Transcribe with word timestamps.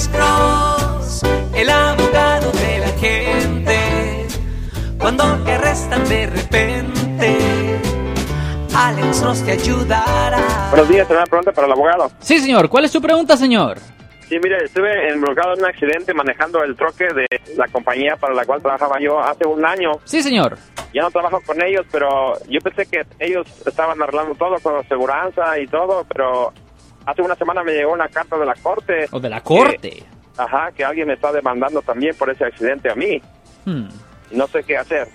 Alex 0.00 0.16
Cross, 0.16 1.22
el 1.54 1.68
abogado 1.68 2.50
de 2.52 2.78
la 2.78 2.88
gente. 2.98 4.26
Cuando 4.98 5.24
te 5.44 5.52
arrestan 5.52 6.08
de 6.08 6.26
repente, 6.26 7.38
Alex 8.74 9.20
Cross 9.20 9.44
te 9.44 9.52
ayudará. 9.52 10.68
Buenos 10.70 10.88
días, 10.88 11.06
tengo 11.06 11.20
una 11.20 11.26
pregunta 11.26 11.52
para 11.52 11.66
el 11.66 11.72
abogado. 11.74 12.10
Sí, 12.20 12.38
señor. 12.38 12.70
¿Cuál 12.70 12.86
es 12.86 12.92
su 12.92 13.02
pregunta, 13.02 13.36
señor? 13.36 13.76
Sí, 14.26 14.38
mire, 14.42 14.64
estuve 14.64 15.12
involucrado 15.12 15.52
en 15.52 15.60
un 15.60 15.66
accidente 15.66 16.14
manejando 16.14 16.62
el 16.64 16.74
troque 16.76 17.04
de 17.04 17.26
la 17.58 17.68
compañía 17.68 18.16
para 18.16 18.32
la 18.32 18.46
cual 18.46 18.62
trabajaba 18.62 18.98
yo 19.00 19.20
hace 19.20 19.44
un 19.44 19.66
año. 19.66 19.92
Sí, 20.04 20.22
señor. 20.22 20.56
Ya 20.94 21.02
no 21.02 21.10
trabajo 21.10 21.42
con 21.44 21.62
ellos, 21.62 21.84
pero 21.92 22.38
yo 22.48 22.58
pensé 22.60 22.86
que 22.86 23.02
ellos 23.18 23.46
estaban 23.66 24.00
arreglando 24.00 24.34
todo 24.34 24.56
con 24.62 24.76
la 24.76 24.82
seguridad 24.84 25.30
y 25.60 25.66
todo, 25.66 26.06
pero 26.08 26.54
hace 27.06 27.22
una 27.22 27.34
semana 27.34 27.62
me 27.62 27.72
llegó 27.72 27.92
una 27.92 28.08
carta 28.08 28.36
de 28.38 28.46
la 28.46 28.54
corte. 28.54 29.06
¿O 29.10 29.20
de 29.20 29.28
la 29.28 29.40
corte? 29.42 29.90
que- 29.90 30.04
ajá, 30.36 30.70
que 30.72 30.84
alguien 30.84 31.06
me 31.08 31.14
está 31.14 31.32
demandando 31.32 31.82
también 31.82 32.14
por 32.16 32.30
ese 32.30 32.44
accidente 32.44 32.90
a 32.90 32.94
mí. 32.94 33.20
Hmm. 33.64 33.88
No 34.30 34.46
sé 34.46 34.62
qué 34.62 34.76
hacer. 34.76 35.08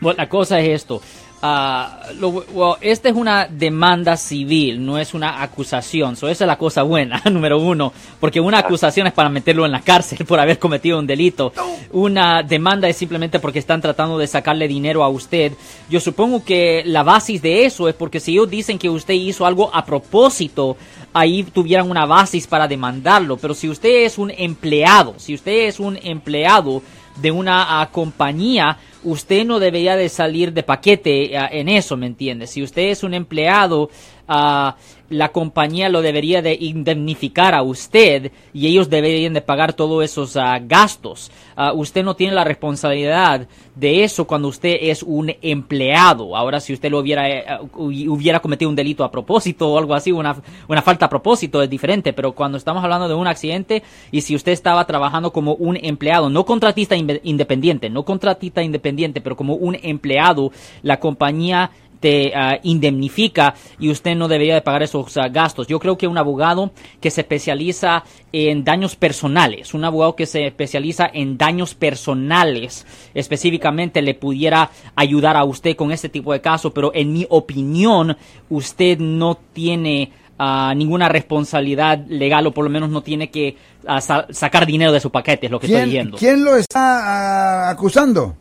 Bueno, 0.00 0.16
la 0.18 0.28
cosa 0.28 0.58
es 0.60 0.68
esto. 0.68 1.00
Lo- 1.42 2.44
well, 2.52 2.74
esta 2.80 3.08
es 3.08 3.14
una 3.14 3.46
demanda 3.46 4.16
civil, 4.16 4.84
no 4.84 4.98
es 4.98 5.14
una 5.14 5.42
acusación. 5.42 6.16
So, 6.16 6.28
esa 6.28 6.44
es 6.44 6.48
la 6.48 6.58
cosa 6.58 6.82
buena, 6.82 7.22
número 7.30 7.58
uno. 7.58 7.92
Porque 8.20 8.40
una 8.40 8.58
acusación 8.58 9.06
es 9.06 9.12
para 9.12 9.28
meterlo 9.28 9.66
en 9.66 9.72
la 9.72 9.80
cárcel 9.80 10.24
por 10.26 10.40
haber 10.40 10.58
cometido 10.58 10.98
un 10.98 11.06
delito. 11.06 11.52
Una 11.92 12.42
demanda 12.42 12.88
es 12.88 12.96
simplemente 12.96 13.38
porque 13.38 13.58
están 13.58 13.80
tratando 13.80 14.18
de 14.18 14.26
sacarle 14.26 14.68
dinero 14.68 15.04
a 15.04 15.08
usted. 15.08 15.52
Yo 15.90 16.00
supongo 16.00 16.44
que 16.44 16.82
la 16.86 17.02
base 17.02 17.38
de 17.38 17.66
eso 17.66 17.88
es 17.88 17.94
porque 17.94 18.20
si 18.20 18.32
ellos 18.32 18.50
dicen 18.50 18.78
que 18.78 18.88
usted 18.88 19.14
hizo 19.14 19.46
algo 19.46 19.74
a 19.74 19.84
propósito, 19.84 20.76
ahí 21.12 21.42
tuvieran 21.42 21.90
una 21.90 22.06
base 22.06 22.42
para 22.48 22.68
demandarlo. 22.68 23.36
Pero 23.36 23.54
si 23.54 23.68
usted 23.68 24.04
es 24.04 24.18
un 24.18 24.30
empleado, 24.30 25.14
si 25.18 25.34
usted 25.34 25.66
es 25.68 25.80
un 25.80 25.98
empleado 26.02 26.82
de 27.16 27.30
una 27.30 27.80
ah, 27.80 27.90
compañía, 27.90 28.76
usted 29.04 29.44
no 29.44 29.58
debería 29.58 29.96
de 29.96 30.08
salir 30.08 30.52
de 30.52 30.62
paquete 30.62 31.36
ah, 31.36 31.48
en 31.50 31.68
eso, 31.68 31.96
¿me 31.96 32.06
entiende? 32.06 32.46
Si 32.46 32.62
usted 32.62 32.82
es 32.90 33.02
un 33.02 33.14
empleado, 33.14 33.90
ah, 34.28 34.76
la 35.08 35.28
compañía 35.30 35.88
lo 35.88 36.02
debería 36.02 36.42
de 36.42 36.54
indemnificar 36.60 37.54
a 37.54 37.62
usted 37.62 38.32
y 38.52 38.66
ellos 38.66 38.90
deberían 38.90 39.34
de 39.34 39.40
pagar 39.40 39.72
todos 39.74 40.04
esos 40.04 40.36
ah, 40.36 40.58
gastos. 40.60 41.30
Ah, 41.56 41.72
usted 41.72 42.02
no 42.02 42.16
tiene 42.16 42.34
la 42.34 42.42
responsabilidad 42.42 43.46
de 43.76 44.02
eso 44.04 44.26
cuando 44.26 44.48
usted 44.48 44.78
es 44.80 45.02
un 45.04 45.32
empleado. 45.42 46.36
Ahora, 46.36 46.58
si 46.60 46.72
usted 46.72 46.90
lo 46.90 46.98
hubiera, 46.98 47.28
eh, 47.30 47.44
hu- 47.74 48.08
hubiera 48.08 48.40
cometido 48.40 48.68
un 48.68 48.74
delito 48.74 49.04
a 49.04 49.10
propósito 49.10 49.68
o 49.72 49.78
algo 49.78 49.94
así, 49.94 50.10
una, 50.10 50.36
una 50.66 50.82
falta 50.82 51.06
a 51.06 51.10
propósito 51.10 51.62
es 51.62 51.70
diferente, 51.70 52.12
pero 52.12 52.32
cuando 52.32 52.58
estamos 52.58 52.82
hablando 52.82 53.06
de 53.06 53.14
un 53.14 53.26
accidente 53.28 53.82
y 54.10 54.22
si 54.22 54.34
usted 54.34 54.52
estaba 54.52 54.86
trabajando 54.86 55.32
como 55.32 55.54
un 55.54 55.76
empleado, 55.80 56.28
no 56.30 56.44
contratista 56.44 56.96
independiente, 56.96 57.90
no 57.90 58.04
contratista 58.04 58.62
independiente, 58.62 58.85
pero 59.20 59.36
como 59.36 59.54
un 59.54 59.76
empleado, 59.82 60.52
la 60.82 60.98
compañía 61.00 61.70
te 61.98 62.32
ah, 62.36 62.58
indemnifica 62.62 63.54
y 63.78 63.88
usted 63.90 64.14
no 64.14 64.28
debería 64.28 64.54
de 64.54 64.60
pagar 64.60 64.82
esos 64.82 65.16
ah, 65.16 65.28
gastos. 65.28 65.66
Yo 65.66 65.78
creo 65.78 65.96
que 65.96 66.06
un 66.06 66.18
abogado 66.18 66.70
que 67.00 67.10
se 67.10 67.22
especializa 67.22 68.04
en 68.32 68.64
daños 68.64 68.96
personales, 68.96 69.72
un 69.72 69.82
abogado 69.82 70.14
que 70.14 70.26
se 70.26 70.46
especializa 70.46 71.08
en 71.10 71.38
daños 71.38 71.74
personales 71.74 72.86
específicamente 73.14 74.02
le 74.02 74.12
pudiera 74.14 74.70
ayudar 74.94 75.36
a 75.38 75.44
usted 75.44 75.74
con 75.74 75.90
este 75.90 76.10
tipo 76.10 76.32
de 76.34 76.40
casos, 76.42 76.70
pero 76.74 76.92
en 76.94 77.12
mi 77.14 77.26
opinión 77.30 78.14
usted 78.50 78.98
no 78.98 79.38
tiene 79.54 80.12
ah, 80.38 80.74
ninguna 80.76 81.08
responsabilidad 81.08 82.04
legal 82.08 82.46
o 82.46 82.52
por 82.52 82.64
lo 82.64 82.70
menos 82.70 82.90
no 82.90 83.00
tiene 83.02 83.30
que 83.30 83.56
sa- 84.00 84.26
sacar 84.30 84.66
dinero 84.66 84.92
de 84.92 85.00
su 85.00 85.10
paquete, 85.10 85.46
es 85.46 85.52
lo 85.52 85.58
que 85.58 85.66
estoy 85.66 85.78
¿Quién, 85.80 85.88
diciendo. 85.90 86.16
quién 86.18 86.44
lo 86.44 86.56
está 86.56 87.70
acusando? 87.70 88.36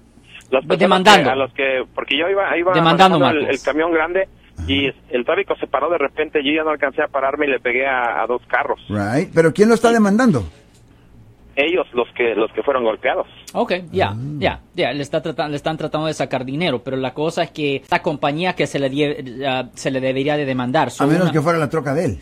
Las 0.51 0.61
personas 0.65 0.79
Demandando. 0.79 1.23
que- 1.23 1.29
a 1.29 1.35
los 1.35 1.53
que, 1.53 1.83
porque 1.93 2.17
yo 2.17 2.29
iba, 2.29 2.57
iba 2.57 2.73
Demandando, 2.73 3.27
el, 3.29 3.47
el 3.49 3.61
camión 3.61 3.91
grande 3.91 4.27
y 4.67 4.87
el 5.09 5.25
tráfico 5.25 5.55
se 5.59 5.67
paró 5.67 5.89
de 5.89 5.97
repente, 5.97 6.43
yo 6.43 6.51
ya 6.53 6.63
no 6.63 6.69
alcancé 6.69 7.01
a 7.03 7.07
pararme 7.07 7.45
y 7.47 7.49
le 7.49 7.59
pegué 7.59 7.85
a, 7.87 8.21
a 8.21 8.27
dos 8.27 8.41
carros. 8.47 8.79
Right. 8.89 9.29
¿Pero 9.33 9.53
quién 9.53 9.69
lo 9.69 9.75
está 9.75 9.91
demandando? 9.91 10.43
Ellos 11.57 11.87
los 11.93 12.07
que 12.17 12.35
los 12.35 12.51
que 12.51 12.61
fueron 12.63 12.83
golpeados. 12.83 13.27
Ok, 13.53 13.73
ya, 13.93 14.13
ya, 14.39 14.59
ya, 14.73 14.91
le, 14.91 15.01
está 15.01 15.21
tratan- 15.23 15.51
le 15.51 15.55
están 15.55 15.77
tratando 15.77 16.07
de 16.07 16.13
sacar 16.13 16.43
dinero, 16.43 16.83
pero 16.83 16.97
la 16.97 17.13
cosa 17.13 17.43
es 17.43 17.51
que 17.51 17.81
la 17.89 18.01
compañía 18.01 18.53
que 18.53 18.67
se 18.67 18.77
le, 18.77 18.89
die- 18.89 19.45
ah, 19.47 19.69
se 19.73 19.89
le 19.89 20.01
debería 20.01 20.35
de 20.35 20.43
demandar. 20.45 20.89
A 20.99 21.05
menos 21.05 21.23
una- 21.23 21.31
que 21.31 21.39
fuera 21.41 21.57
la 21.57 21.69
troca 21.69 21.93
de 21.93 22.05
él. 22.05 22.17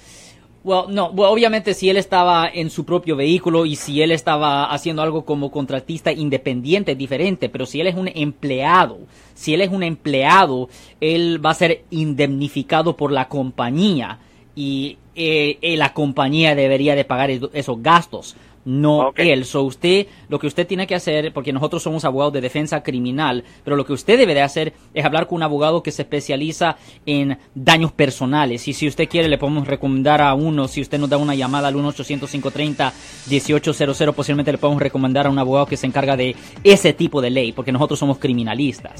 Well, 0.63 0.85
no, 0.88 1.07
well, 1.09 1.29
obviamente 1.29 1.74
si 1.74 1.90
él 1.90 1.97
estaba 1.97 2.47
en 2.47 2.69
su 2.69 2.85
propio 2.85 3.18
vehículo 3.18 3.66
y 3.66 3.75
si 3.75 4.01
él 4.01 4.12
estaba 4.13 4.72
haciendo 4.72 5.01
algo 5.01 5.25
como 5.25 5.51
contratista 5.51 6.13
independiente 6.13 6.96
diferente, 6.96 7.50
pero 7.50 7.66
si 7.66 7.81
él 7.81 7.88
es 7.88 7.96
un 7.96 8.07
empleado, 8.07 9.00
si 9.34 9.53
él 9.53 9.59
es 9.59 9.69
un 9.69 9.84
empleado, 9.84 10.69
él 11.02 11.46
va 11.46 11.50
a 11.50 11.56
ser 11.56 11.84
indemnificado 11.90 12.96
por 12.96 13.12
la 13.12 13.28
compañía 13.28 14.19
y 14.56 14.97
eh, 15.16 15.58
eh, 15.62 15.78
la 15.78 15.94
compañía 15.94 16.53
debería 16.56 16.96
de 16.96 17.06
pagar 17.06 17.31
es- 17.31 17.41
esos 17.53 17.81
gastos. 17.81 18.36
No 18.66 19.12
él. 19.18 19.44
So 19.44 19.64
usted, 19.64 20.08
lo 20.30 20.40
que 20.40 20.47
usted 20.47 20.66
tiene 20.66 20.88
que 20.88 20.96
hacer, 20.96 21.34
porque 21.34 21.52
nosotros 21.52 21.84
somos 21.84 22.06
abogados 22.06 22.31
de 22.31 22.40
defensa 22.40 22.81
criminal, 22.81 23.44
pero 23.66 23.75
lo 23.75 23.86
que 23.86 23.91
usted 23.91 24.18
debe 24.18 24.34
de 24.34 24.41
hacer 24.41 24.72
es 24.94 25.03
hablar 25.03 25.28
con 25.28 25.36
un 25.36 25.44
abogado 25.44 25.84
que 25.84 25.91
se 25.91 26.03
especializa 26.03 26.78
en 27.06 27.38
daños 27.53 27.91
personales. 27.91 28.66
Y 28.69 28.74
si 28.74 28.88
usted 28.88 29.09
quiere, 29.09 29.28
le 29.28 29.38
podemos 29.38 29.68
recomendar 29.68 30.22
a 30.22 30.34
uno, 30.34 30.70
si 30.70 30.80
usted 30.80 30.97
nos 30.97 31.09
da 31.09 31.18
una 31.18 31.35
llamada 31.35 31.68
al 31.68 31.75
1-800-530-1800, 31.75 34.14
posiblemente 34.14 34.53
le 34.53 34.58
podemos 34.58 34.81
recomendar 34.81 35.28
a 35.28 35.30
un 35.30 35.40
abogado 35.40 35.66
que 35.66 35.75
se 35.75 35.85
encarga 35.88 36.16
de 36.16 36.34
ese 36.64 36.94
tipo 36.94 37.20
de 37.22 37.31
ley, 37.31 37.52
porque 37.52 37.74
nosotros 37.74 38.00
somos 38.00 38.18
criminalistas. 38.18 38.94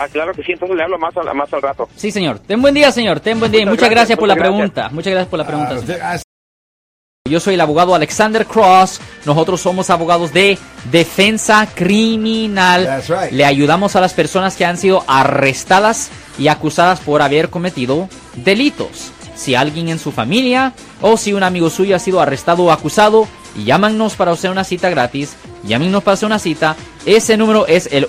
Ah, 0.00 0.06
claro 0.10 0.32
que 0.32 0.42
sí, 0.42 0.52
entonces 0.52 0.76
le 0.76 0.84
hablo 0.84 0.98
más 0.98 1.16
al, 1.16 1.34
más 1.34 1.52
al 1.52 1.60
rato. 1.62 1.88
Sí, 1.96 2.10
señor. 2.12 2.38
Ten 2.38 2.60
buen 2.62 2.74
día, 2.74 2.92
señor. 2.92 3.20
Ten 3.20 3.38
buen 3.40 3.50
día. 3.50 3.62
Muchas 3.62 3.72
Muchas 3.72 3.90
gracias, 3.90 4.08
gracias, 4.16 4.18
por 4.18 4.28
la 4.28 4.34
gracias. 4.34 4.54
pregunta. 4.54 4.88
Muchas 4.90 5.10
gracias 5.12 5.28
por 5.28 5.38
la 5.38 5.46
pregunta. 5.46 5.70
Ah, 5.74 5.78
usted- 5.78 6.00
ah, 6.02 6.18
Yo 7.28 7.40
soy 7.40 7.54
el 7.54 7.60
abogado 7.60 7.94
Alexander 7.94 8.46
Cross. 8.46 9.00
Nosotros 9.26 9.60
somos 9.60 9.90
abogados 9.90 10.32
de 10.32 10.56
defensa 10.90 11.68
criminal. 11.74 12.84
That's 12.86 13.08
right. 13.08 13.32
Le 13.32 13.44
ayudamos 13.44 13.96
a 13.96 14.00
las 14.00 14.14
personas 14.14 14.56
que 14.56 14.64
han 14.64 14.76
sido 14.78 15.04
arrestadas 15.06 16.10
y 16.38 16.48
acusadas 16.48 17.00
por 17.00 17.20
haber 17.20 17.50
cometido 17.50 18.08
delitos. 18.36 19.12
Si 19.34 19.54
alguien 19.54 19.88
en 19.88 19.98
su 19.98 20.10
familia 20.10 20.72
o 21.02 21.16
si 21.16 21.32
un 21.32 21.42
amigo 21.42 21.68
suyo 21.70 21.94
ha 21.96 21.98
sido 21.98 22.20
arrestado 22.20 22.64
o 22.64 22.70
acusado, 22.72 23.28
llámanos 23.62 24.16
para 24.16 24.32
hacer 24.32 24.50
una 24.50 24.64
cita 24.64 24.88
gratis. 24.88 25.36
Llámenos 25.64 26.02
para 26.02 26.14
hacer 26.14 26.26
una 26.26 26.38
cita. 26.38 26.76
Ese 27.04 27.36
número 27.36 27.66
es 27.66 27.88
el 27.92 28.08